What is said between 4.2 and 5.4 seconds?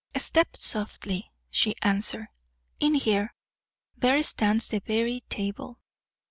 stands the very